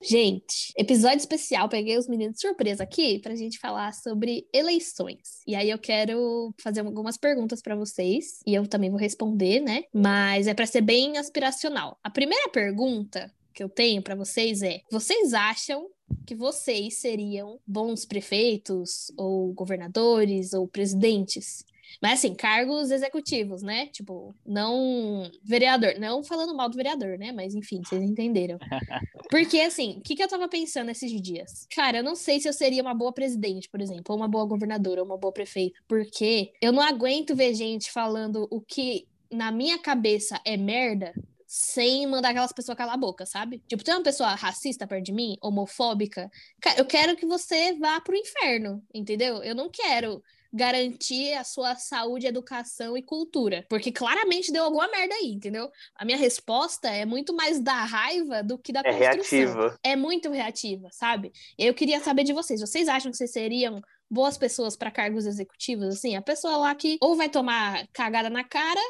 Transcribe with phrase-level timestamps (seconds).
[0.00, 5.42] Gente, episódio especial, peguei os meninos de surpresa aqui pra gente falar sobre eleições.
[5.44, 9.82] E aí eu quero fazer algumas perguntas para vocês e eu também vou responder, né?
[9.92, 11.98] Mas é para ser bem aspiracional.
[12.02, 15.88] A primeira pergunta que eu tenho para vocês é: vocês acham
[16.24, 21.64] que vocês seriam bons prefeitos ou governadores ou presidentes?
[22.02, 23.86] Mas assim, cargos executivos, né?
[23.86, 27.32] Tipo, não vereador, não falando mal do vereador, né?
[27.32, 28.58] Mas enfim, vocês entenderam.
[29.30, 31.66] Porque assim, o que, que eu tava pensando esses dias?
[31.74, 34.46] Cara, eu não sei se eu seria uma boa presidente, por exemplo, ou uma boa
[34.46, 39.50] governadora, ou uma boa prefeita, porque eu não aguento ver gente falando o que na
[39.50, 41.12] minha cabeça é merda
[41.46, 43.62] sem mandar aquelas pessoas calar a boca, sabe?
[43.66, 46.30] Tipo, tem uma pessoa racista perto de mim, homofóbica,
[46.76, 49.42] eu quero que você vá pro inferno, entendeu?
[49.42, 53.66] Eu não quero garantir a sua saúde, educação e cultura.
[53.68, 55.70] Porque claramente deu alguma merda aí, entendeu?
[55.94, 59.38] A minha resposta é muito mais da raiva do que da é construção.
[59.38, 59.78] Reativa.
[59.82, 61.32] É muito reativa, sabe?
[61.58, 62.60] Eu queria saber de vocês.
[62.60, 66.96] Vocês acham que vocês seriam boas pessoas para cargos executivos, assim, a pessoa lá que
[67.00, 68.80] ou vai tomar cagada na cara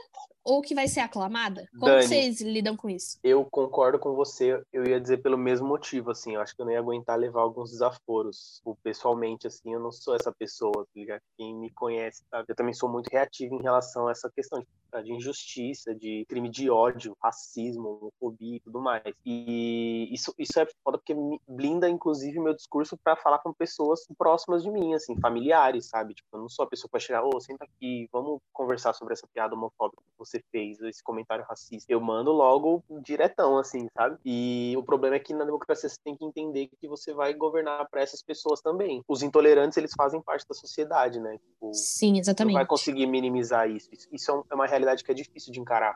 [0.44, 1.69] ou que vai ser aclamada?
[1.72, 3.19] Como Dani, vocês lidam com isso?
[3.22, 6.67] Eu concordo com você, eu ia dizer pelo mesmo motivo, assim, eu acho que eu
[6.67, 8.56] não ia aguentar levar alguns desaforos.
[8.58, 11.20] Tipo, pessoalmente, assim, eu não sou essa pessoa, tá ligado?
[11.36, 12.47] Quem me conhece, sabe?
[12.48, 16.48] Eu também sou muito reativo em relação a essa questão de, de injustiça, de crime
[16.48, 19.02] de ódio, racismo, homofobia e tudo mais.
[19.25, 24.06] E isso, isso é foda porque me blinda, inclusive, meu discurso para falar com pessoas
[24.17, 26.14] próximas de mim, assim, familiares, sabe?
[26.14, 28.95] Tipo, eu não sou a pessoa que vai chegar, ô, oh, senta aqui, vamos conversar
[28.95, 31.93] sobre essa piada homofóbica você fez, esse comentário racista.
[31.93, 34.19] Eu mando logo diretão, assim, sabe?
[34.25, 37.89] E o problema é que na democracia você tem que entender que você vai governar
[37.89, 39.03] para essas pessoas também.
[39.09, 41.39] Os intolerantes, eles fazem parte da sociedade, né?
[41.39, 42.55] Tipo, Sim, exatamente.
[42.55, 43.89] Não vai conseguir minimizar isso.
[44.12, 45.95] Isso é, é uma realidade que é difícil de encarar.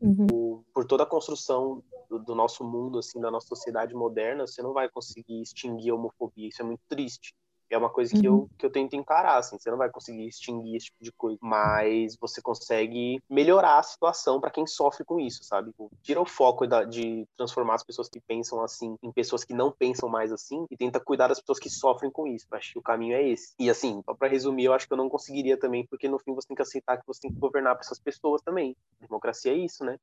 [0.00, 0.26] Uhum.
[0.32, 4.62] O, por toda a construção do, do, nosso mundo, assim, da nossa sociedade moderna, você
[4.62, 6.48] não vai conseguir extinguir a homofobia.
[6.48, 7.34] Isso é muito triste.
[7.74, 8.42] É uma coisa que, uhum.
[8.42, 9.58] eu, que eu tento encarar, assim.
[9.58, 14.40] Você não vai conseguir extinguir esse tipo de coisa, mas você consegue melhorar a situação
[14.40, 15.70] para quem sofre com isso, sabe?
[15.70, 19.52] Tipo, tira o foco da, de transformar as pessoas que pensam assim em pessoas que
[19.52, 22.46] não pensam mais assim e tenta cuidar das pessoas que sofrem com isso.
[22.52, 23.54] Acho que o caminho é esse.
[23.58, 26.32] E assim, só para resumir, eu acho que eu não conseguiria também, porque no fim
[26.32, 28.76] você tem que aceitar que você tem que governar para essas pessoas também.
[29.00, 29.98] democracia é isso, né?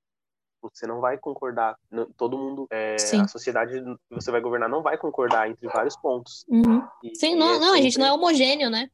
[0.61, 1.75] Você não vai concordar.
[2.17, 6.45] Todo mundo, é, a sociedade que você vai governar não vai concordar entre vários pontos.
[6.47, 6.83] Uhum.
[7.03, 8.89] E, Sim, não, é não, a gente não é homogêneo, né?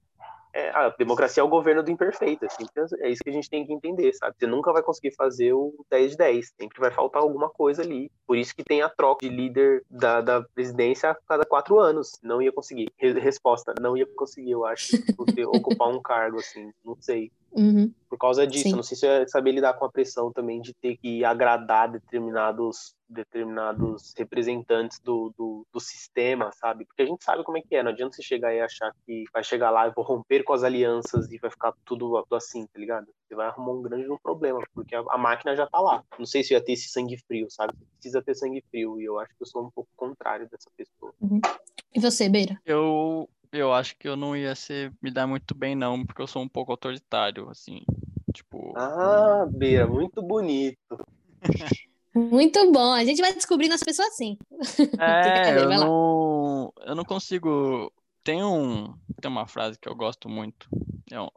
[0.58, 2.44] É, a democracia é o governo do imperfeito.
[2.44, 2.66] Assim,
[3.02, 4.36] é isso que a gente tem que entender, sabe?
[4.40, 6.54] Você nunca vai conseguir fazer o 10 de 10.
[6.60, 8.12] Sempre vai faltar alguma coisa ali.
[8.26, 12.14] Por isso que tem a troca de líder da, da presidência a cada quatro anos.
[12.24, 12.92] Não ia conseguir.
[12.98, 16.72] Resposta, não ia conseguir, eu acho, você ocupar um cargo, assim.
[16.84, 17.32] Não sei.
[17.57, 17.91] Uhum.
[18.07, 18.75] Por causa disso, Sim.
[18.75, 22.95] não sei se é saber lidar com a pressão também de ter que agradar determinados
[23.09, 26.85] determinados representantes do, do, do, sistema, sabe?
[26.85, 29.23] Porque a gente sabe como é que é, não adianta você chegar e achar que
[29.31, 32.78] vai chegar lá e vou romper com as alianças e vai ficar tudo, assim, tá
[32.78, 33.07] ligado?
[33.25, 36.03] Você vai arrumar um grande problema, porque a, a, máquina já tá lá.
[36.19, 37.74] Não sei se ia ter esse sangue frio, sabe?
[37.94, 41.13] Precisa ter sangue frio, e eu acho que eu sou um pouco contrário dessa pessoa.
[41.22, 41.39] Uhum.
[41.95, 42.59] E você, Beira?
[42.66, 43.06] Eu
[43.52, 46.41] eu acho que eu não ia ser, me dar muito bem, não, porque eu sou
[46.41, 47.81] um pouco autoritário, assim.
[48.34, 48.74] Tipo.
[48.78, 50.78] Ah, Beira, muito bonito.
[52.13, 52.94] Muito bom.
[52.94, 54.38] A gente vai descobrindo as pessoas assim.
[55.00, 57.91] É, eu não, eu não consigo.
[58.24, 60.68] Tem um, tem uma frase que eu gosto muito.
[61.12, 61.30] É um,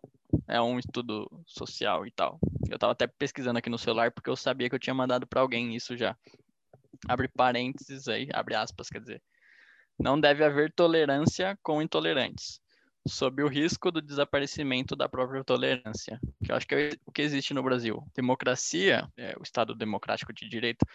[0.48, 2.40] é um estudo social e tal.
[2.68, 5.40] Eu tava até pesquisando aqui no celular porque eu sabia que eu tinha mandado para
[5.40, 6.16] alguém isso já.
[7.08, 9.22] Abre parênteses aí, abre aspas, quer dizer.
[10.00, 12.58] Não deve haver tolerância com intolerantes,
[13.06, 17.20] sob o risco do desaparecimento da própria tolerância, que eu acho que é o que
[17.20, 18.02] existe no Brasil.
[18.16, 20.86] Democracia, é, o Estado democrático de direito,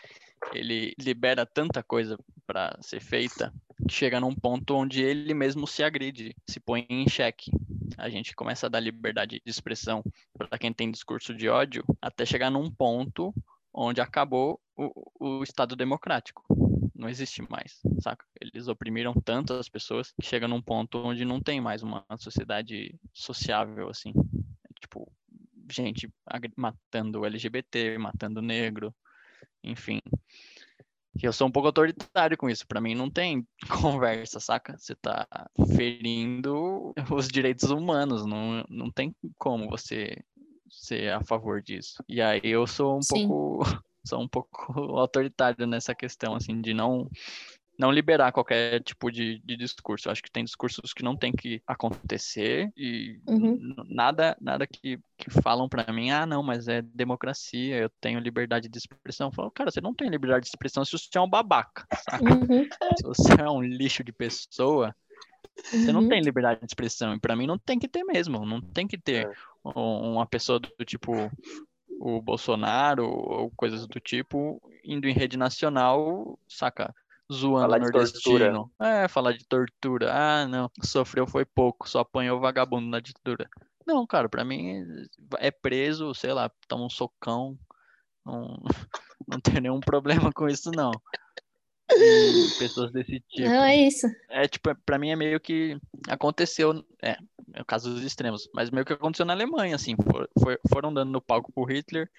[0.51, 2.17] ele libera tanta coisa
[2.47, 3.53] para ser feita
[3.87, 7.51] que chega num ponto onde ele mesmo se agride, se põe em xeque.
[7.99, 10.03] A gente começa a dar liberdade de expressão
[10.35, 13.31] para quem tem discurso de ódio, até chegar num ponto
[13.71, 16.43] onde acabou o, o Estado democrático
[16.93, 18.25] não existe mais, saca?
[18.39, 22.95] Eles oprimiram tanto as pessoas que chega num ponto onde não tem mais uma sociedade
[23.13, 24.13] sociável, assim.
[24.81, 25.11] Tipo,
[25.71, 26.11] gente
[26.55, 28.93] matando LGBT, matando negro,
[29.63, 29.99] enfim.
[31.21, 32.67] Eu sou um pouco autoritário com isso.
[32.67, 34.77] Para mim não tem conversa, saca?
[34.77, 35.25] Você tá
[35.75, 38.25] ferindo os direitos humanos.
[38.25, 40.17] Não, não tem como você
[40.69, 42.03] ser a favor disso.
[42.07, 43.27] E aí eu sou um Sim.
[43.27, 47.09] pouco sou um pouco autoritário nessa questão, assim, de não
[47.77, 50.07] não liberar qualquer tipo de, de discurso.
[50.07, 53.75] Eu acho que tem discursos que não tem que acontecer e uhum.
[53.89, 58.69] nada nada que, que falam para mim, ah, não, mas é democracia, eu tenho liberdade
[58.69, 59.27] de expressão.
[59.27, 62.23] Eu falo, cara, você não tem liberdade de expressão se você é um babaca, saca?
[62.23, 62.67] Uhum.
[62.97, 64.95] Se você é um lixo de pessoa,
[65.63, 66.09] você não uhum.
[66.09, 67.13] tem liberdade de expressão.
[67.13, 68.45] E para mim não tem que ter mesmo.
[68.45, 69.33] Não tem que ter é.
[69.63, 71.31] uma pessoa do tipo
[71.99, 76.93] o Bolsonaro ou coisas do tipo indo em rede nacional, saca?
[77.31, 78.71] zoando falar nordestino.
[78.79, 80.13] É, falar de tortura.
[80.13, 83.49] Ah, não, sofreu foi pouco, só apanhou vagabundo na ditadura.
[83.85, 84.83] Não, cara, pra mim
[85.37, 87.57] é preso, sei lá, toma um socão.
[88.25, 88.57] Não,
[89.27, 90.91] não tem nenhum problema com isso, não.
[91.91, 93.47] E pessoas desse tipo.
[93.47, 94.07] Não, é isso.
[94.29, 95.77] É, tipo, pra mim é meio que
[96.07, 97.17] aconteceu, é,
[97.53, 100.93] é o caso dos extremos, mas meio que aconteceu na Alemanha, assim, for, for, foram
[100.93, 102.09] dando no palco pro Hitler,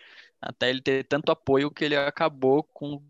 [0.41, 3.03] até ele ter tanto apoio que ele acabou com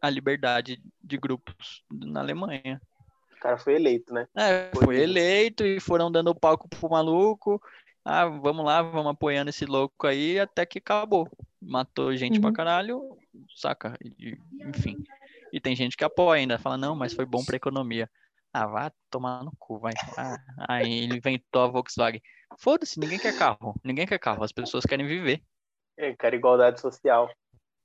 [0.00, 2.80] a liberdade de grupos na Alemanha.
[3.36, 4.26] O cara foi eleito, né?
[4.36, 7.60] É, foi, foi eleito e foram dando palco pro maluco.
[8.04, 11.26] Ah, vamos lá, vamos apoiando esse louco aí até que acabou.
[11.60, 12.42] Matou gente uhum.
[12.42, 13.16] pra caralho,
[13.56, 13.96] saca?
[14.02, 15.02] E, enfim.
[15.54, 18.10] E tem gente que apoia ainda, fala, não, mas foi bom pra economia.
[18.52, 19.92] Ah, vai tomar no cu, vai.
[20.18, 20.36] Ah,
[20.68, 22.20] aí ele inventou a Volkswagen.
[22.58, 23.72] Foda-se, ninguém quer carro.
[23.84, 25.40] Ninguém quer carro, as pessoas querem viver.
[25.96, 27.32] É, cara, igualdade social.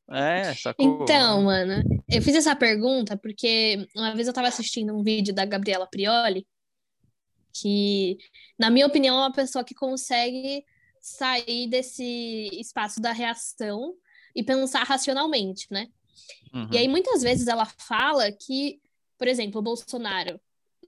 [0.09, 1.03] É, sacou.
[1.03, 5.45] Então, mano, eu fiz essa pergunta porque uma vez eu tava assistindo um vídeo da
[5.45, 6.47] Gabriela Prioli,
[7.53, 8.17] que,
[8.57, 10.65] na minha opinião, é uma pessoa que consegue
[10.99, 13.93] sair desse espaço da reação
[14.35, 15.87] e pensar racionalmente, né?
[16.53, 16.69] Uhum.
[16.71, 18.79] E aí, muitas vezes, ela fala que,
[19.17, 20.39] por exemplo, o Bolsonaro,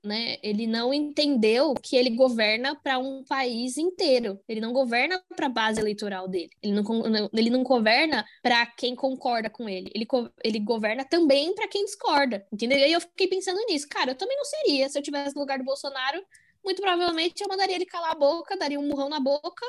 [0.03, 0.37] né?
[0.41, 4.39] Ele não entendeu que ele governa para um país inteiro.
[4.47, 6.49] Ele não governa para a base eleitoral dele.
[6.61, 9.91] Ele não, ele não governa para quem concorda com ele.
[9.93, 10.07] Ele,
[10.43, 12.45] ele governa também para quem discorda.
[12.51, 12.79] Entendeu?
[12.79, 13.87] E aí eu fiquei pensando nisso.
[13.87, 14.89] Cara, eu também não seria.
[14.89, 16.23] Se eu tivesse no lugar do Bolsonaro,
[16.63, 19.65] muito provavelmente eu mandaria ele calar a boca, daria um murrão na boca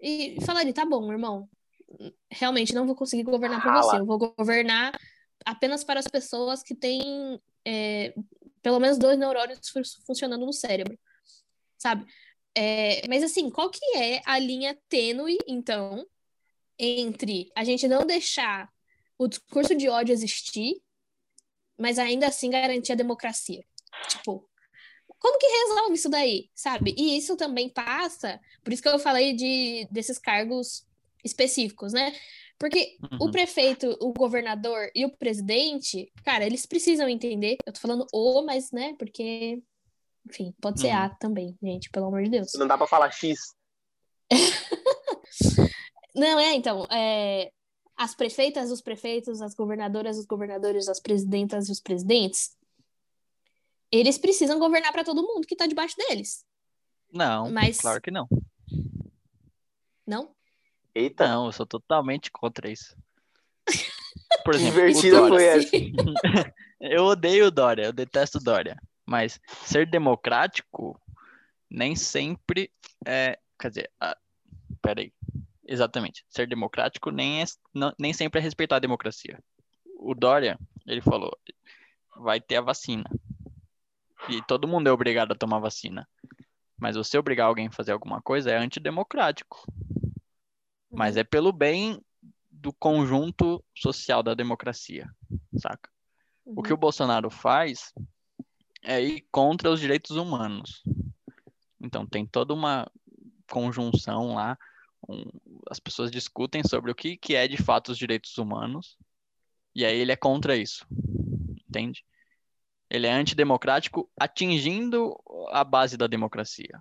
[0.00, 1.48] e falaria: tá bom, irmão.
[2.30, 3.96] Realmente não vou conseguir governar para você.
[3.98, 4.98] Eu vou governar
[5.44, 8.14] apenas para as pessoas que têm é,
[8.62, 9.60] pelo menos dois neurônios
[10.06, 10.98] funcionando no cérebro,
[11.78, 12.06] sabe?
[12.54, 16.06] É, mas assim, qual que é a linha tênue, então,
[16.78, 18.68] entre a gente não deixar
[19.18, 20.80] o discurso de ódio existir,
[21.78, 23.64] mas ainda assim garantir a democracia?
[24.08, 24.48] Tipo,
[25.18, 26.94] como que resolve isso daí, sabe?
[26.96, 30.86] E isso também passa, por isso que eu falei de desses cargos
[31.24, 32.12] específicos, né?
[32.58, 33.28] Porque uhum.
[33.28, 37.56] o prefeito, o governador e o presidente, cara, eles precisam entender.
[37.64, 39.62] Eu tô falando o, mas, né, porque.
[40.28, 40.96] Enfim, pode ser uhum.
[40.96, 42.52] A também, gente, pelo amor de Deus.
[42.54, 43.54] Não dá pra falar X.
[46.14, 46.84] Não, é, então.
[46.92, 47.50] É,
[47.96, 52.56] as prefeitas, os prefeitos, as governadoras, os governadores, as presidentas e os presidentes,
[53.90, 56.44] eles precisam governar para todo mundo que tá debaixo deles.
[57.12, 57.78] Não, mas...
[57.78, 58.28] claro que não.
[60.06, 60.34] Não?
[60.94, 61.28] Eita.
[61.28, 62.96] Não, eu sou totalmente contra isso.
[64.44, 65.70] Por exemplo, Divertida foi essa.
[66.80, 68.80] eu odeio o Dória, eu detesto o Dória.
[69.06, 71.00] Mas ser democrático
[71.70, 72.70] nem sempre
[73.06, 73.38] é.
[73.58, 74.16] Quer dizer, ah,
[74.80, 75.12] peraí.
[75.66, 76.24] Exatamente.
[76.28, 79.38] Ser democrático nem, é, não, nem sempre é respeitar a democracia.
[79.96, 81.36] O Dória, ele falou:
[82.16, 83.04] vai ter a vacina.
[84.28, 86.08] E todo mundo é obrigado a tomar vacina.
[86.78, 89.64] Mas você obrigar alguém a fazer alguma coisa é antidemocrático
[91.00, 91.98] mas é pelo bem
[92.50, 95.08] do conjunto social da democracia,
[95.56, 95.90] saca?
[96.44, 96.56] Uhum.
[96.58, 96.80] O que o uhum.
[96.80, 97.90] Bolsonaro faz
[98.82, 100.82] é ir contra os direitos humanos.
[101.80, 102.86] Então tem toda uma
[103.50, 104.58] conjunção lá,
[105.08, 105.24] um,
[105.70, 108.98] as pessoas discutem sobre o que, que é de fato os direitos humanos,
[109.74, 110.86] e aí ele é contra isso,
[111.66, 112.04] entende?
[112.90, 115.16] Ele é antidemocrático atingindo
[115.48, 116.78] a base da democracia.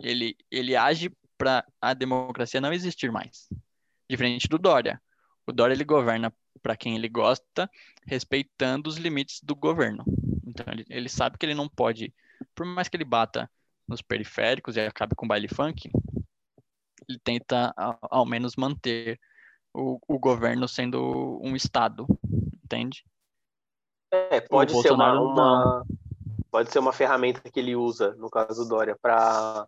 [0.00, 3.48] Ele, ele age para a democracia não existir mais.
[4.08, 5.00] Diferente do Dória.
[5.46, 7.70] O Dória ele governa para quem ele gosta,
[8.06, 10.04] respeitando os limites do governo.
[10.46, 12.14] Então ele, ele sabe que ele não pode,
[12.54, 13.50] por mais que ele bata
[13.86, 15.90] nos periféricos e acabe com baile funk,
[17.08, 19.20] ele tenta ao, ao menos manter
[19.74, 22.06] o, o, governo sendo um estado,
[22.64, 23.04] entende?
[24.10, 25.86] É, pode ser uma, uma,
[26.50, 29.66] pode ser uma ferramenta que ele usa, no caso do Dória, para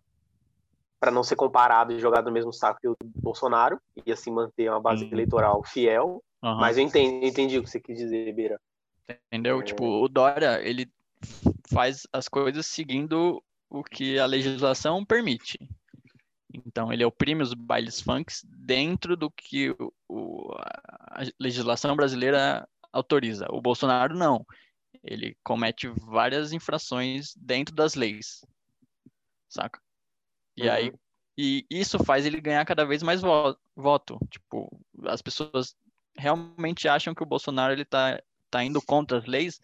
[0.99, 4.69] para não ser comparado e jogado no mesmo saco que o Bolsonaro e assim manter
[4.69, 5.11] uma base uhum.
[5.11, 6.23] eleitoral fiel.
[6.43, 6.57] Uhum.
[6.57, 8.59] Mas eu entendi, entendi o que você quis dizer, Beira.
[9.31, 9.59] Entendeu?
[9.59, 9.63] É...
[9.63, 10.91] Tipo, o Dória, ele
[11.71, 15.59] faz as coisas seguindo o que a legislação permite.
[16.53, 19.75] Então, ele oprime os bailes funks dentro do que
[20.07, 23.47] o, a legislação brasileira autoriza.
[23.49, 24.45] O Bolsonaro não.
[25.03, 28.45] ele comete várias infrações dentro das leis,
[29.47, 29.79] saca?
[30.57, 30.73] E uhum.
[30.73, 30.93] aí,
[31.37, 34.17] e isso faz ele ganhar cada vez mais vo voto.
[34.29, 34.67] Tipo,
[35.05, 35.75] as pessoas
[36.17, 39.61] realmente acham que o Bolsonaro ele tá, tá indo contra as leis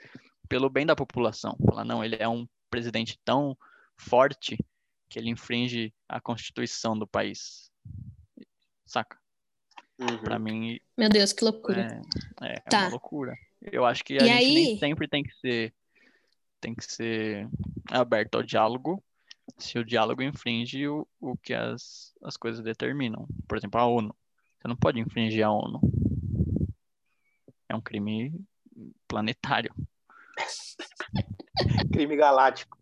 [0.48, 1.58] pelo bem da população.
[1.66, 3.58] Fala, não, ele é um presidente tão
[3.98, 4.58] forte
[5.10, 7.72] que ele infringe a constituição do país.
[8.86, 9.18] Saca?
[10.00, 10.20] Uhum.
[10.20, 10.80] Para mim.
[10.96, 11.88] Meu Deus, que loucura.
[12.42, 12.82] É, é, tá.
[12.82, 13.36] uma loucura.
[13.62, 14.54] Eu acho que a e gente aí...
[14.54, 15.74] nem sempre tem que ser
[16.60, 17.50] tem que ser
[17.92, 19.04] aberto ao diálogo
[19.58, 23.28] se o diálogo infringe o, o que as, as coisas determinam.
[23.48, 24.16] Por exemplo, a ONU.
[24.58, 25.80] Você não pode infringir a ONU.
[27.68, 28.34] É um crime
[29.08, 29.74] planetário.
[31.92, 32.78] crime galáctico.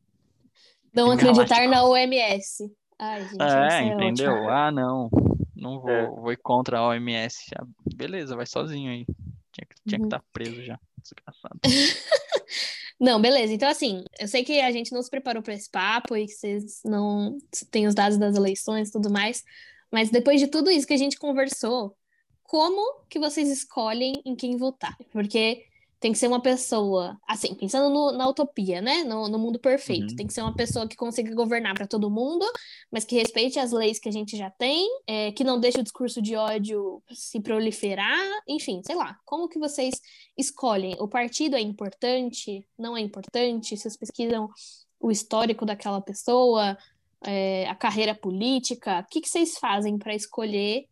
[0.94, 1.76] Não crime acreditar galáctico.
[1.76, 2.76] na OMS.
[3.00, 4.34] Ai, gente, é, é entendeu?
[4.34, 4.50] Ótimo.
[4.50, 5.10] Ah, não.
[5.56, 6.08] Não vou, é.
[6.08, 7.52] vou ir contra a OMS.
[7.58, 7.66] Ah,
[7.96, 9.06] beleza, vai sozinho aí.
[9.52, 10.08] Tinha que tinha uhum.
[10.08, 10.80] que estar tá preso já.
[10.98, 11.60] Desgraçado.
[13.02, 13.52] Não, beleza.
[13.52, 16.34] Então, assim, eu sei que a gente não se preparou para esse papo e que
[16.34, 17.36] vocês não
[17.72, 19.44] têm os dados das eleições e tudo mais,
[19.92, 21.98] mas depois de tudo isso que a gente conversou,
[22.44, 24.96] como que vocês escolhem em quem votar?
[25.12, 25.66] Porque
[26.02, 29.04] tem que ser uma pessoa, assim, pensando no, na utopia, né?
[29.04, 30.10] No, no mundo perfeito.
[30.10, 30.16] Uhum.
[30.16, 32.44] Tem que ser uma pessoa que consiga governar para todo mundo,
[32.92, 35.84] mas que respeite as leis que a gente já tem, é, que não deixe o
[35.84, 39.16] discurso de ódio se proliferar, enfim, sei lá.
[39.24, 40.02] Como que vocês
[40.36, 40.96] escolhem?
[41.00, 42.66] O partido é importante?
[42.76, 43.78] Não é importante?
[43.78, 44.50] Vocês pesquisam
[45.00, 46.76] o histórico daquela pessoa,
[47.24, 49.02] é, a carreira política?
[49.02, 50.88] O que, que vocês fazem para escolher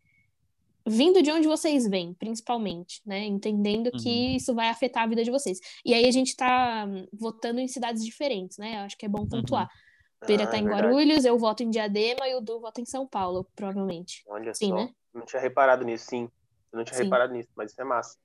[0.90, 3.24] vindo de onde vocês vêm, principalmente, né?
[3.24, 3.98] Entendendo uhum.
[3.98, 5.58] que isso vai afetar a vida de vocês.
[5.84, 8.76] E aí a gente tá votando em cidades diferentes, né?
[8.76, 9.64] Eu acho que é bom pontuar.
[9.64, 10.26] Uhum.
[10.26, 10.88] Pera ah, tá é em verdade.
[10.88, 14.24] Guarulhos, eu voto em Diadema e o Du vota em São Paulo, provavelmente.
[14.26, 14.74] Olha sim, só.
[14.74, 14.90] Né?
[15.14, 16.28] Não tinha reparado nisso, sim.
[16.72, 17.04] Eu não tinha sim.
[17.04, 18.18] reparado nisso, mas isso é massa.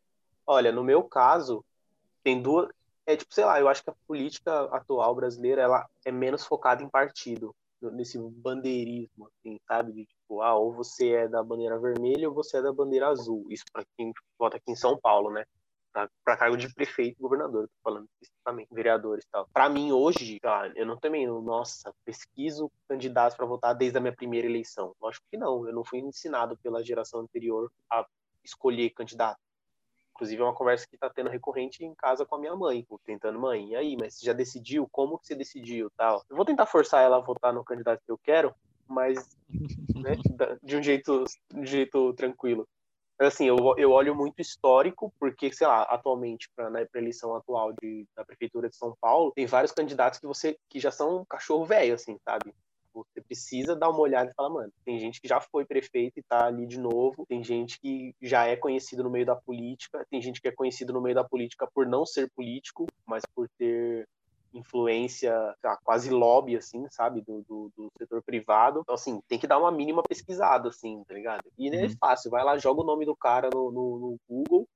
[0.45, 1.63] Olha, no meu caso,
[2.24, 2.69] tem duas.
[3.05, 6.84] É tipo, sei lá, eu acho que a política atual brasileira ela é menos focada
[6.84, 7.55] em partido
[7.93, 9.93] nesse bandeirismo, assim, sabe?
[9.93, 13.46] De, tipo, ah, ou você é da bandeira vermelha ou você é da bandeira azul.
[13.50, 15.46] Isso para quem vota aqui em São Paulo, né?
[16.25, 19.48] Para cargo de prefeito governador, tô falando especificamente, vereadores e tal.
[19.53, 24.13] Para mim, hoje, ah, eu não também, nossa, pesquiso candidatos para votar desde a minha
[24.13, 24.94] primeira eleição.
[25.01, 28.05] Lógico que não, eu não fui ensinado pela geração anterior a
[28.44, 29.39] escolher candidato.
[30.12, 33.39] Inclusive, é uma conversa que está tendo recorrente em casa com a minha mãe, tentando,
[33.39, 34.88] mãe, e aí, mas você já decidiu?
[34.91, 35.89] Como que você decidiu?
[35.96, 36.24] tal?
[36.29, 38.53] Eu vou tentar forçar ela a votar no candidato que eu quero,
[38.87, 39.17] mas
[39.95, 40.17] né,
[40.63, 42.67] de um jeito, de um jeito tranquilo.
[43.17, 47.33] Mas, assim, eu, eu olho muito histórico, porque, sei lá, atualmente, para né, a eleição
[47.35, 51.25] atual de, da Prefeitura de São Paulo, tem vários candidatos que você que já são
[51.25, 52.53] cachorro velho, assim, sabe?
[52.93, 56.23] Você precisa dar uma olhada e falar, mano, tem gente que já foi prefeito e
[56.23, 60.21] tá ali de novo, tem gente que já é conhecido no meio da política, tem
[60.21, 64.07] gente que é conhecido no meio da política por não ser político, mas por ter
[64.57, 65.33] influência,
[65.83, 68.79] quase lobby, assim, sabe, do, do, do, setor privado.
[68.81, 71.43] Então, assim, tem que dar uma mínima pesquisada, assim, tá ligado?
[71.57, 71.85] E é uhum.
[71.85, 74.67] é fácil, vai lá, joga o nome do cara no, no, no Google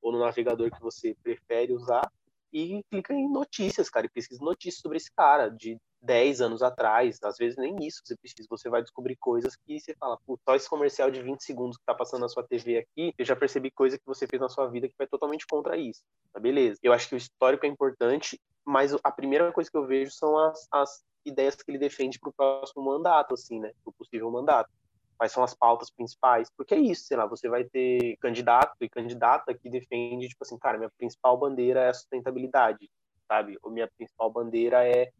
[0.00, 2.10] ou no navegador que você prefere usar
[2.52, 7.18] e clica em notícias, cara, e pesquisa notícias sobre esse cara, de 10 anos atrás,
[7.22, 10.54] às vezes nem isso você precisa, você vai descobrir coisas que você fala, pô, só
[10.54, 13.70] esse comercial de 20 segundos que tá passando na sua TV aqui, eu já percebi
[13.70, 16.78] coisa que você fez na sua vida que vai totalmente contra isso, tá beleza?
[16.82, 20.38] Eu acho que o histórico é importante, mas a primeira coisa que eu vejo são
[20.38, 24.70] as, as ideias que ele defende pro próximo mandato, assim, né, pro possível mandato
[25.16, 28.88] quais são as pautas principais, porque é isso, sei lá, você vai ter candidato e
[28.88, 32.90] candidata que defende, tipo assim, cara, minha principal bandeira é a sustentabilidade,
[33.26, 33.56] sabe?
[33.62, 35.12] Ou minha principal bandeira é,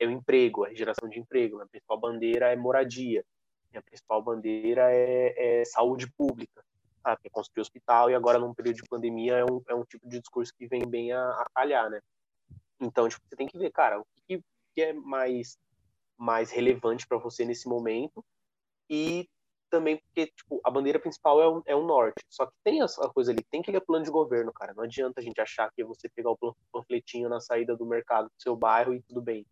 [0.00, 3.24] é o emprego, a geração de emprego, minha principal bandeira é moradia,
[3.70, 6.64] minha principal bandeira é, é saúde pública,
[7.02, 7.20] sabe?
[7.24, 10.18] É construir hospital e agora num período de pandemia é um, é um tipo de
[10.18, 12.00] discurso que vem bem a, a calhar, né?
[12.80, 14.42] Então, tipo, você tem que ver, cara, o que,
[14.74, 15.58] que é mais,
[16.16, 18.24] mais relevante para você nesse momento
[18.88, 19.28] e
[19.68, 22.24] também porque, tipo, a bandeira principal é o, é o norte.
[22.28, 24.72] Só que tem essa coisa ali, tem que ler plano de governo, cara.
[24.74, 28.24] Não adianta a gente achar que é você pegar o panfletinho na saída do mercado
[28.24, 29.46] do seu bairro e tudo bem.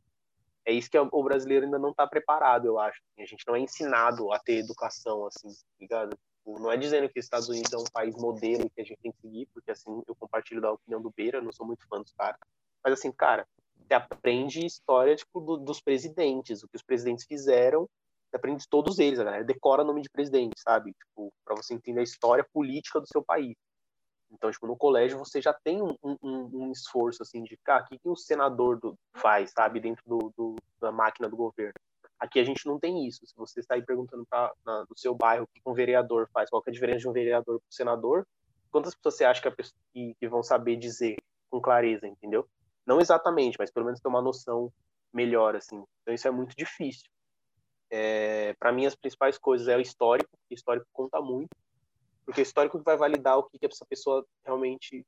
[0.68, 3.00] É isso que o brasileiro ainda não está preparado, eu acho.
[3.18, 6.10] A gente não é ensinado a ter educação, assim, tá ligado?
[6.10, 9.00] Tipo, não é dizendo que os Estados Unidos é um país modelo que a gente
[9.00, 11.98] tem que seguir, porque, assim, eu compartilho da opinião do Beira, não sou muito fã
[12.02, 12.38] dos caras.
[12.84, 13.48] Mas, assim, cara,
[13.78, 17.88] você aprende história, tipo, do, dos presidentes, o que os presidentes fizeram
[18.30, 20.92] você aprende todos eles, a galera decora nome de presidente, sabe?
[20.92, 23.56] Tipo, para você entender a história política do seu país.
[24.30, 27.86] Então, tipo, no colégio você já tem um, um, um esforço, assim, de, cara, o
[27.86, 31.74] que, que o senador do, faz, sabe, dentro do, do, da máquina do governo.
[32.18, 33.24] Aqui a gente não tem isso.
[33.24, 36.50] Se você está aí perguntando pra, na, do seu bairro o que um vereador faz,
[36.50, 38.26] qual é a diferença de um vereador para senador,
[38.70, 41.16] quantas pessoas você acha que, pessoa, que, que, vão saber dizer
[41.48, 42.46] com clareza, entendeu?
[42.84, 44.72] Não exatamente, mas pelo menos ter uma noção
[45.12, 45.82] melhor, assim.
[46.02, 47.08] Então isso é muito difícil.
[47.90, 51.48] É, para mim, as principais coisas é o histórico, o histórico conta muito,
[52.28, 55.02] porque o histórico vai validar o que, que essa pessoa realmente,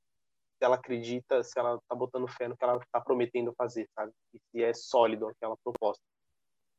[0.58, 4.10] ela acredita, se ela tá botando fé no que ela tá prometendo fazer, sabe?
[4.32, 6.02] E se é sólido aquela proposta.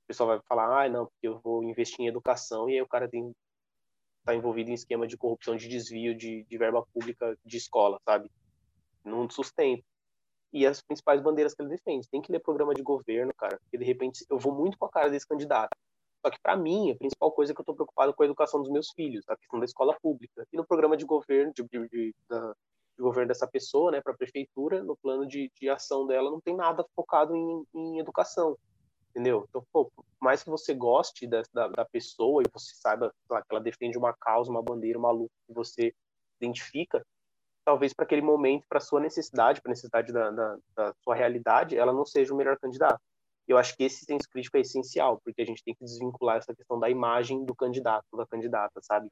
[0.04, 2.88] O pessoal vai falar, ah, não, porque eu vou investir em educação, e aí o
[2.88, 3.32] cara tem
[4.26, 8.28] tá envolvido em esquema de corrupção, de desvio de, de verba pública de escola, sabe?
[9.06, 9.84] Não sustenta
[10.52, 12.10] e as principais bandeiras que ele defende.
[12.10, 14.90] Tem que ler programa de governo, cara, porque de repente eu vou muito com a
[14.90, 15.78] cara desse candidato.
[16.22, 18.62] Só que para mim, a principal coisa é que eu estou preocupado com a educação
[18.62, 20.46] dos meus filhos, a questão da escola pública.
[20.52, 24.18] E no programa de governo, de, de, de, de governo dessa pessoa, né, para a
[24.18, 28.56] prefeitura, no plano de, de ação dela, não tem nada focado em, em educação,
[29.10, 29.46] entendeu?
[29.50, 33.48] Então, pô, mais que você goste da, da, da pessoa e você saiba lá, que
[33.50, 35.94] ela defende uma causa, uma bandeira, uma luta que você
[36.40, 37.04] identifica,
[37.66, 41.78] talvez para aquele momento, para sua necessidade, para a necessidade da, da, da, sua realidade,
[41.78, 43.02] ela não seja o melhor candidato.
[43.52, 46.56] Eu acho que esse senso crítico é essencial, porque a gente tem que desvincular essa
[46.56, 49.12] questão da imagem do candidato, da candidata, sabe?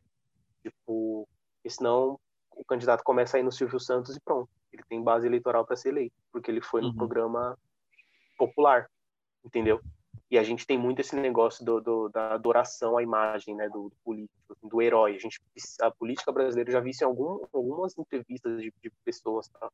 [0.64, 1.28] Tipo,
[1.68, 2.18] senão
[2.56, 4.50] o candidato começa a ir no Silvio Santos e pronto.
[4.72, 6.96] Ele tem base eleitoral para ser eleito, porque ele foi no uhum.
[6.96, 7.58] programa
[8.38, 8.90] popular,
[9.44, 9.82] entendeu?
[10.32, 13.90] E a gente tem muito esse negócio do, do, da adoração à imagem né, do,
[13.90, 15.16] do político, assim, do herói.
[15.16, 15.38] A, gente,
[15.82, 19.70] a política brasileira, já vi isso em algum, algumas entrevistas de, de pessoas tá?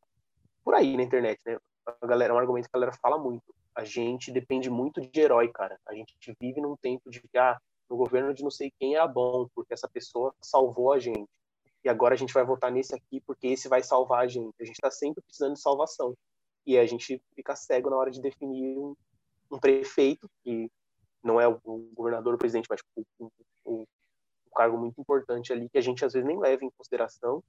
[0.64, 1.60] por aí na internet, né?
[1.86, 3.54] A galera, é um argumento que a galera fala muito.
[3.74, 5.80] A gente depende muito de herói, cara.
[5.86, 9.08] A gente vive num tempo de que, ah, no governo de não sei quem era
[9.08, 11.30] bom, porque essa pessoa salvou a gente.
[11.84, 14.56] E agora a gente vai votar nesse aqui porque esse vai salvar a gente.
[14.60, 16.16] A gente está sempre precisando de salvação.
[16.66, 18.96] E a gente fica cego na hora de definir um,
[19.52, 20.72] um prefeito, que
[21.24, 21.60] não é o
[21.94, 23.30] governador ou o presidente, mas tipo, um,
[23.66, 23.86] um,
[24.56, 27.44] cargo muito importante ali, que a gente às vezes nem leva em consideração,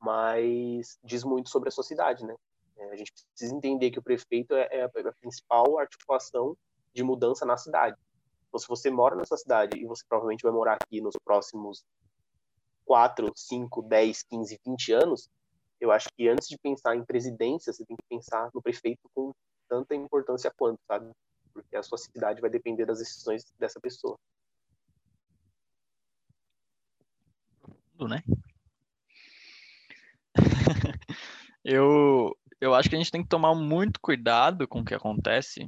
[0.00, 2.34] mas diz muito sobre a sociedade, né?
[2.78, 6.56] É, a gente precisa entender que o prefeito é, é, a, é a principal articulação
[6.94, 7.96] de mudança na cidade.
[8.48, 11.84] Então, se você mora nessa cidade, e você provavelmente vai morar aqui nos próximos
[12.84, 15.30] 4, 5, 10, 15, 20 anos,
[15.80, 19.32] eu acho que antes de pensar em presidência, você tem que pensar no prefeito com
[19.68, 21.12] tanta importância quanto, sabe?
[21.62, 24.16] porque a sua cidade vai depender das decisões dessa pessoa.
[28.00, 28.22] Né?
[31.64, 35.66] eu, eu acho que a gente tem que tomar muito cuidado com o que acontece,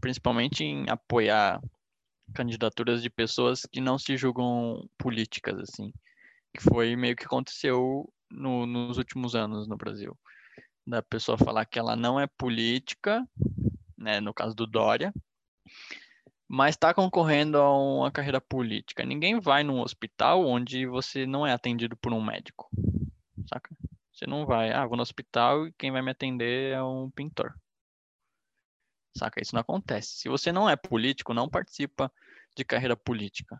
[0.00, 1.62] principalmente em apoiar
[2.34, 5.92] candidaturas de pessoas que não se julgam políticas, assim,
[6.56, 10.16] que foi meio que aconteceu no, nos últimos anos no Brasil.
[10.86, 13.26] Da pessoa falar que ela não é política,
[13.96, 15.12] né, no caso do Dória,
[16.48, 19.04] mas está concorrendo a uma carreira política.
[19.04, 22.68] Ninguém vai num hospital onde você não é atendido por um médico,
[23.48, 23.74] saca?
[24.14, 27.52] Você não vai, ah, vou no hospital e quem vai me atender é um pintor.
[29.16, 29.42] Saca?
[29.42, 30.18] Isso não acontece.
[30.18, 32.12] Se você não é político, não participa
[32.56, 33.58] de carreira política.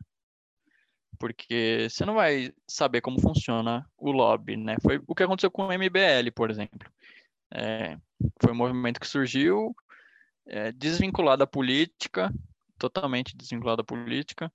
[1.18, 4.76] Porque você não vai saber como funciona o lobby, né?
[4.80, 6.88] Foi o que aconteceu com o MBL, por exemplo.
[7.52, 7.96] É,
[8.40, 9.74] foi um movimento que surgiu,
[10.46, 12.32] é, desvinculado da política,
[12.78, 14.52] totalmente desvinculado da política.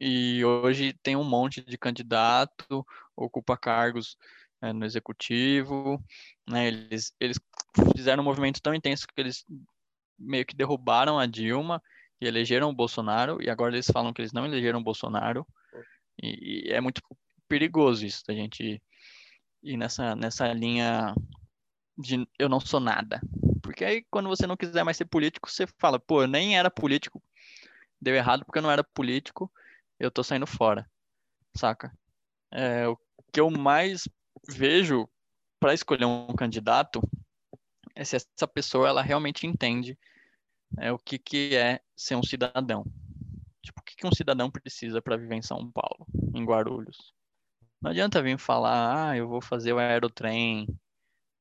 [0.00, 4.16] E hoje tem um monte de candidato, ocupa cargos
[4.62, 6.02] é, no executivo.
[6.48, 6.68] Né?
[6.68, 7.38] Eles, eles
[7.96, 9.44] fizeram um movimento tão intenso que eles
[10.18, 11.82] meio que derrubaram a Dilma
[12.20, 15.46] e elegeram o Bolsonaro, e agora eles falam que eles não elegeram o Bolsonaro.
[16.20, 17.00] E, e é muito
[17.48, 18.82] perigoso isso, da gente
[19.62, 21.14] ir nessa, nessa linha
[21.96, 23.20] de eu não sou nada.
[23.62, 26.70] Porque aí, quando você não quiser mais ser político, você fala, pô, eu nem era
[26.70, 27.22] político,
[28.00, 29.50] deu errado porque eu não era político,
[29.98, 30.88] eu tô saindo fora,
[31.56, 31.92] saca?
[32.50, 32.96] É, o
[33.32, 34.08] que eu mais
[34.48, 35.08] vejo
[35.60, 37.00] para escolher um candidato
[37.94, 39.98] é se essa pessoa ela realmente entende
[40.78, 42.84] é, o que, que é ser um cidadão.
[43.62, 47.12] Tipo, o que, que um cidadão precisa para viver em São Paulo, em Guarulhos?
[47.80, 50.66] Não adianta vir falar, ah, eu vou fazer o aerotrem,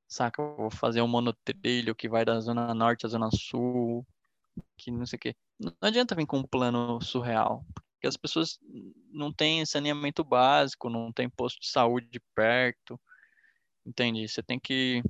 [0.07, 0.41] saca?
[0.41, 4.05] Eu vou fazer um monotrilho que vai da zona norte à zona sul,
[4.77, 5.35] que não sei o quê.
[5.59, 7.65] Não adianta vir com um plano surreal,
[7.97, 8.60] porque as pessoas
[9.12, 12.99] não têm saneamento básico, não tem posto de saúde perto,
[13.83, 14.27] entende?
[14.27, 15.01] Você tem que,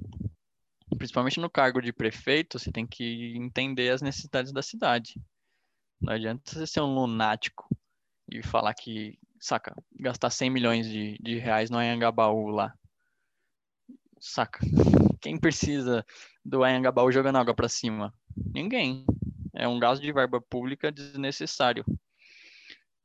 [0.98, 5.22] principalmente no cargo de prefeito, você tem que entender as necessidades da cidade.
[6.00, 7.68] Não adianta você ser um lunático
[8.32, 12.74] e falar que, saca, gastar 100 milhões de, de reais no Anhangabaú lá.
[14.18, 14.60] Saca?
[15.20, 16.06] Quem precisa
[16.44, 18.14] do Anhangabaú jogando água para cima?
[18.54, 19.06] Ninguém.
[19.54, 21.84] É um gasto de verba pública desnecessário.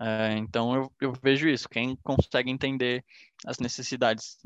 [0.03, 1.69] É, então eu, eu vejo isso.
[1.69, 3.05] Quem consegue entender
[3.47, 4.39] as necessidades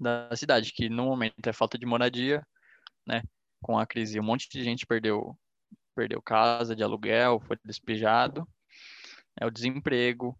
[0.00, 2.44] da cidade, que no momento é falta de moradia,
[3.06, 3.22] né?
[3.62, 4.18] com a crise.
[4.18, 5.38] Um monte de gente perdeu,
[5.94, 8.48] perdeu casa de aluguel, foi despejado.
[9.38, 10.36] É o desemprego,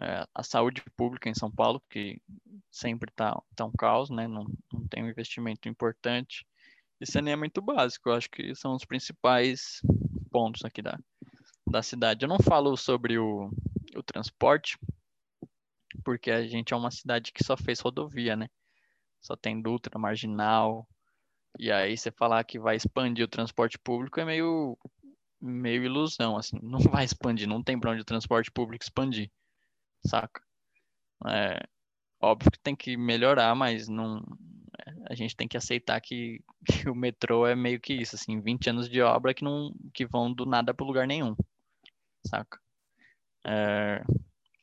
[0.00, 2.20] é, a saúde pública em São Paulo, que
[2.70, 4.26] sempre está tá um caos, né?
[4.26, 6.46] Não, não tem um investimento importante.
[7.00, 9.82] E saneamento básico, eu acho que são os principais
[10.30, 10.98] pontos aqui da,
[11.68, 12.24] da cidade.
[12.24, 13.50] Eu não falo sobre o,
[13.96, 14.78] o transporte,
[16.04, 18.48] porque a gente é uma cidade que só fez rodovia, né?
[19.20, 20.88] Só tem Dutra, Marginal.
[21.58, 24.78] E aí você falar que vai expandir o transporte público é meio
[25.40, 26.58] meio ilusão, assim.
[26.62, 29.30] Não vai expandir, não tem para onde o transporte público expandir,
[30.06, 30.42] saca?
[31.28, 31.62] É,
[32.20, 34.22] óbvio que tem que melhorar, mas não
[35.08, 38.70] a gente tem que aceitar que, que, o metrô é meio que isso, assim, 20
[38.70, 41.34] anos de obra que não que vão do nada para lugar nenhum,
[42.26, 42.58] saca?
[43.44, 44.02] É,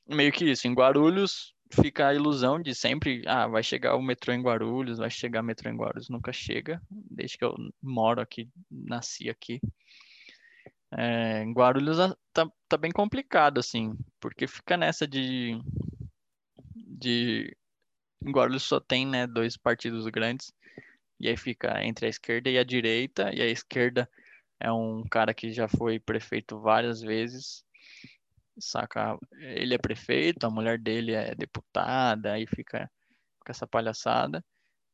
[0.08, 0.68] meio que isso.
[0.68, 5.10] Em Guarulhos fica a ilusão de sempre, ah, vai chegar o metrô em Guarulhos, vai
[5.10, 6.10] chegar o metrô em Guarulhos.
[6.10, 9.62] Nunca chega, desde que eu moro aqui, nasci aqui.
[10.92, 11.98] É, em Guarulhos
[12.34, 15.60] tá, tá bem complicado, assim, porque fica nessa de,
[16.76, 17.56] de...
[18.26, 20.52] Em Guarulhos só tem, né, dois partidos grandes,
[21.20, 24.10] e aí fica entre a esquerda e a direita, e a esquerda
[24.60, 27.64] é um cara que já foi prefeito várias vezes,
[28.60, 29.18] saca?
[29.34, 32.90] Ele é prefeito, a mulher dele é deputada, aí fica
[33.40, 34.44] com essa palhaçada.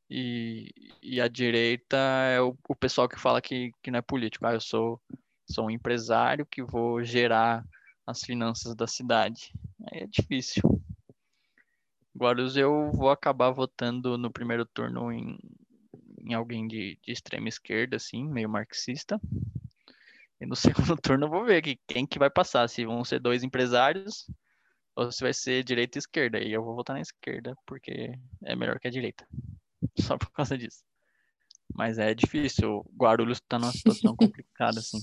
[0.10, 0.69] E,
[1.01, 4.45] e a direita é o, o pessoal que fala que, que não é político.
[4.45, 5.01] Ah, eu sou,
[5.49, 7.65] sou um empresário que vou gerar
[8.06, 9.51] as finanças da cidade.
[9.91, 10.62] Aí é difícil.
[12.15, 15.38] Guarulhos eu vou acabar votando no primeiro turno em,
[16.21, 19.19] em alguém de, de extrema esquerda, assim, meio marxista.
[20.39, 20.56] E no
[20.95, 24.28] segundo turno eu vou ver que, quem que vai passar, se vão ser dois empresários
[24.95, 26.39] ou se vai ser direita e esquerda.
[26.39, 29.28] E eu vou votar na esquerda, porque é melhor que a direita.
[30.00, 30.84] Só por causa disso.
[31.74, 32.78] Mas é difícil.
[32.78, 35.00] O Guarulhos tá numa situação complicada, assim.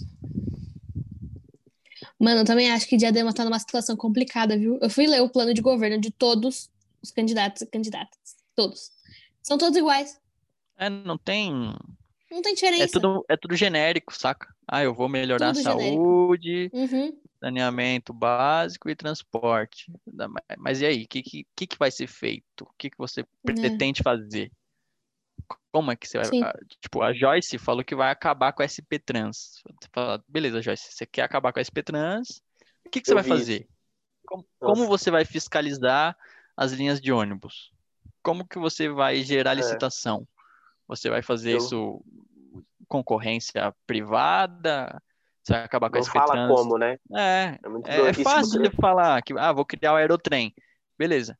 [2.18, 4.78] Mano, eu também acho que Diadema tá numa situação complicada, viu?
[4.80, 6.70] Eu fui ler o plano de governo de todos
[7.02, 8.36] os candidatos e candidatas.
[8.54, 8.90] Todos.
[9.42, 10.20] São todos iguais.
[10.76, 11.74] É, não tem.
[12.32, 12.84] Não tem diferença.
[12.84, 14.48] É tudo, é tudo genérico, saca?
[14.66, 17.20] Ah, eu vou melhorar Tudo a saúde, uhum.
[17.38, 19.92] saneamento básico e transporte.
[20.56, 22.62] Mas e aí, o que, que, que vai ser feito?
[22.62, 23.24] O que, que você é.
[23.44, 24.50] pretende fazer?
[25.70, 26.26] Como é que você vai.
[26.26, 26.42] Sim.
[26.80, 29.62] Tipo, a Joyce falou que vai acabar com a SP Trans.
[29.92, 32.42] Fala, Beleza, Joyce, você quer acabar com a SP Trans?
[32.86, 33.68] O que, que você eu vai fazer?
[34.24, 36.16] Como, como, você vai fiscalizar
[36.56, 37.72] as linhas de ônibus?
[38.22, 39.56] Como que você vai gerar é.
[39.56, 40.26] licitação?
[40.96, 41.58] Você vai fazer eu...
[41.58, 42.04] isso
[42.88, 45.00] concorrência privada,
[45.42, 46.98] você vai acabar com Não fala como, né?
[47.14, 50.54] É, é, é, é fácil de falar que, ah, vou criar o aerotrem.
[50.98, 51.38] Beleza.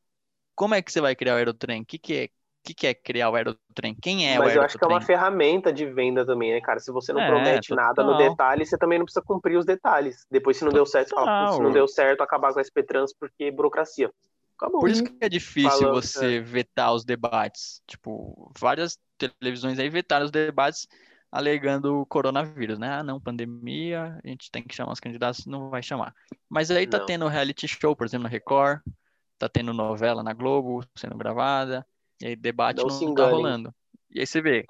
[0.55, 1.81] Como é que você vai criar o aerotrem?
[1.81, 2.29] O que, que é
[2.63, 3.95] que, que é criar o aerotrem?
[4.01, 4.55] Quem é Mas o aerotrem?
[4.55, 6.79] Mas eu acho que é uma ferramenta de venda também, né, cara?
[6.79, 7.85] Se você não é, promete total.
[7.85, 10.25] nada no detalhe, você também não precisa cumprir os detalhes.
[10.31, 10.83] Depois, se não total.
[10.83, 14.09] deu certo, se não deu certo, acabar com a SP Trans porque burocracia.
[14.57, 14.81] Acabou.
[14.81, 16.41] Por isso que é difícil você é.
[16.41, 17.81] vetar os debates.
[17.87, 20.87] Tipo, várias televisões aí vetaram os debates
[21.31, 22.89] alegando o coronavírus, né?
[22.89, 26.13] Ah, não, pandemia, a gente tem que chamar os candidatos, não vai chamar.
[26.47, 27.05] Mas aí tá não.
[27.07, 28.81] tendo reality show, por exemplo, na Record,
[29.39, 31.83] tá tendo novela na Globo sendo gravada,
[32.21, 33.73] e aí debate não, não tá rolando.
[34.11, 34.63] E aí você vê,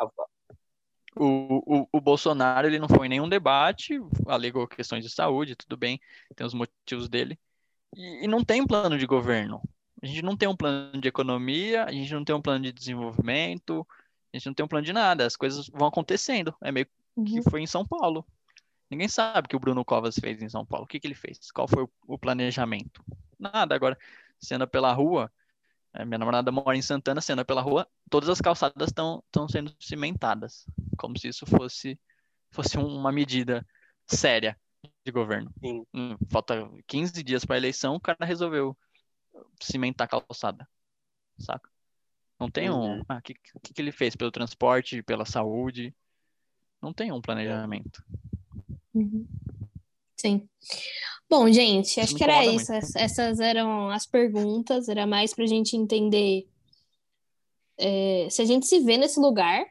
[1.18, 5.76] o, o, o Bolsonaro ele não foi em nenhum debate, alegou questões de saúde, tudo
[5.76, 6.00] bem,
[6.34, 7.38] tem os motivos dele,
[7.96, 9.62] e, e não tem plano de governo.
[10.02, 12.72] A gente não tem um plano de economia, a gente não tem um plano de
[12.74, 13.88] desenvolvimento,
[14.34, 16.54] a gente não tem um plano de nada, as coisas vão acontecendo.
[16.62, 17.44] É meio que uhum.
[17.50, 18.26] foi em São Paulo.
[18.90, 20.86] Ninguém sabe o que o Bruno Covas fez em São Paulo.
[20.86, 21.52] O que, que ele fez?
[21.52, 23.04] Qual foi o, planejamento?
[23.40, 23.74] Nada.
[23.74, 23.98] Agora,
[24.40, 25.32] sendo pela rua,
[25.94, 30.66] é, minha namorada mora em Santana, sendo pela rua, todas as calçadas estão sendo cimentadas.
[30.98, 32.00] Como se isso fosse,
[32.52, 33.66] fosse uma medida
[34.06, 34.58] séria
[35.06, 35.52] de governo.
[35.64, 38.76] Hum, falta 15 dias para a eleição, o cara resolveu
[39.62, 40.68] cimentar a calçada.
[41.38, 41.70] Saca?
[42.40, 42.98] Não tem um.
[42.98, 43.04] Uhum.
[43.08, 45.96] Ah, o que, que, que ele fez pelo transporte, pela saúde?
[46.82, 48.04] Não tem um planejamento.
[48.94, 49.26] Uhum.
[50.18, 50.48] Sim.
[51.30, 52.72] Bom, gente, acho que era isso.
[52.72, 52.98] Muito.
[52.98, 54.90] Essas eram as perguntas.
[54.90, 56.48] Era mais para a gente entender
[57.78, 59.66] é, se a gente se vê nesse lugar,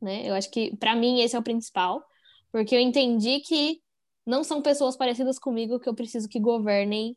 [0.00, 0.28] né?
[0.28, 2.02] Eu acho que para mim esse é o principal,
[2.50, 3.80] porque eu entendi que
[4.28, 7.16] não são pessoas parecidas comigo que eu preciso que governem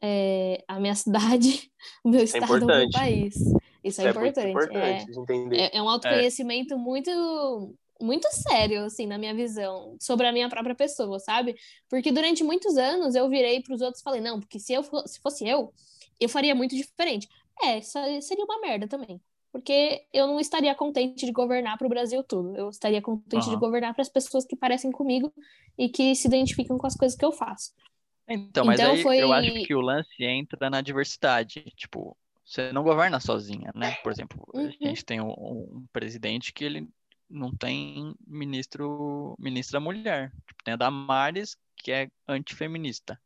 [0.00, 1.70] é, a minha cidade,
[2.04, 3.34] o meu é estado, é o meu país.
[3.82, 4.50] Isso é, é importante.
[4.50, 5.56] importante é, entender.
[5.58, 10.74] É, é um autoconhecimento muito muito sério, assim, na minha visão, sobre a minha própria
[10.74, 11.54] pessoa, sabe?
[11.88, 14.82] Porque durante muitos anos eu virei para os outros e falei, não, porque se eu
[15.06, 15.72] se fosse eu,
[16.18, 17.28] eu faria muito diferente.
[17.62, 19.20] É, seria uma merda também.
[19.52, 22.56] Porque eu não estaria contente de governar para o Brasil todo.
[22.56, 23.52] Eu estaria contente uhum.
[23.52, 25.32] de governar para as pessoas que parecem comigo
[25.78, 27.72] e que se identificam com as coisas que eu faço.
[28.26, 29.18] Então, mas então, aí foi...
[29.18, 31.64] eu acho que o lance entra na diversidade.
[31.76, 33.92] Tipo, você não governa sozinha, né?
[34.02, 34.66] Por exemplo, uhum.
[34.66, 36.88] a gente tem um, um, presidente que ele
[37.28, 40.32] não tem ministro, ministra mulher.
[40.46, 43.20] Tipo, tem a Damares, que é antifeminista.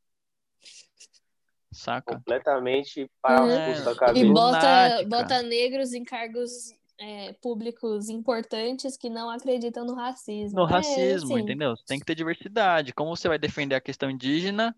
[1.73, 2.17] Saca?
[2.17, 3.85] Completamente parafuso é.
[3.85, 4.25] da cabeça.
[4.25, 10.61] E bota, bota negros em cargos é, públicos importantes que não acreditam no racismo.
[10.61, 11.43] No é, racismo, assim.
[11.43, 11.75] entendeu?
[11.87, 12.93] Tem que ter diversidade.
[12.93, 14.75] Como você vai defender a questão indígena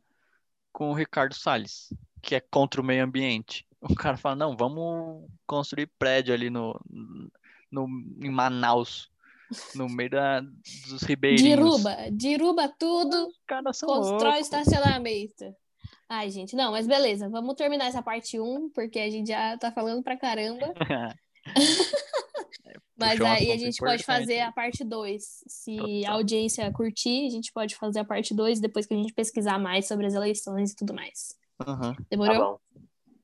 [0.72, 3.66] com o Ricardo Salles, que é contra o meio ambiente?
[3.80, 6.78] O cara fala, não, vamos construir prédio ali no,
[7.70, 7.86] no,
[8.20, 9.08] em Manaus
[9.74, 11.82] no meio da, dos ribeirinhos.
[11.82, 14.40] Deruba, deruba tudo, constrói loucos.
[14.40, 15.54] estacionamento.
[16.08, 19.70] Ai, gente, não, mas beleza, vamos terminar essa parte 1, porque a gente já tá
[19.70, 20.72] falando pra caramba.
[22.96, 25.22] mas aí a gente pode fazer a parte 2.
[25.46, 26.06] Se Total.
[26.06, 29.58] a audiência curtir, a gente pode fazer a parte 2 depois que a gente pesquisar
[29.58, 31.36] mais sobre as eleições e tudo mais.
[31.66, 31.94] Uhum.
[32.10, 32.34] Demorou?
[32.34, 32.58] Tá bom.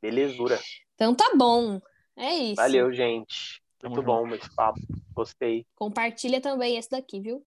[0.03, 0.61] Belezura.
[0.95, 1.81] Então tá bom.
[2.17, 2.57] É isso.
[2.57, 3.63] Valeu, gente.
[3.83, 4.81] Muito bom esse papo.
[5.15, 5.67] Gostei.
[5.75, 7.43] Compartilha também esse daqui, viu?